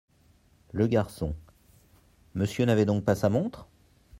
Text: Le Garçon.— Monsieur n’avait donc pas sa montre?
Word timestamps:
Le 0.71 0.87
Garçon.— 0.87 1.35
Monsieur 2.33 2.65
n’avait 2.65 2.85
donc 2.87 3.05
pas 3.05 3.13
sa 3.13 3.29
montre? 3.29 3.67